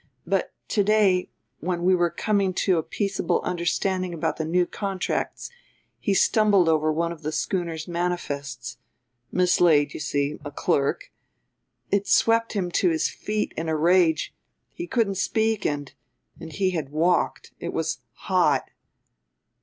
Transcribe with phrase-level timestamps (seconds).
[0.25, 1.29] But to day
[1.59, 5.51] when we were coming to a peaceable understanding about the new contracts
[5.99, 8.77] he stumbled over one of the schooner's manifests.
[9.31, 11.11] Mislaid, you see a clerk!
[11.91, 14.33] It swept him to his feet in a rage,
[14.73, 15.93] he couldn't speak, and
[16.39, 18.71] and he had walked, it was hot...."